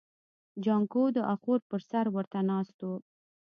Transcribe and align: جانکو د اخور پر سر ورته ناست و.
جانکو 0.63 1.03
د 1.15 1.17
اخور 1.33 1.59
پر 1.69 1.79
سر 1.89 2.05
ورته 2.15 2.39
ناست 2.49 2.77
و. 2.85 2.89